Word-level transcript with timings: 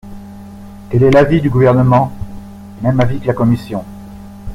Quel 0.89 1.03
est 1.03 1.11
l’avis 1.11 1.41
du 1.41 1.51
Gouvernement? 1.51 2.11
Même 2.81 2.99
avis 2.99 3.19
que 3.19 3.27
la 3.27 3.33
commission. 3.35 3.85